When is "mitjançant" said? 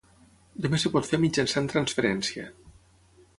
1.25-1.69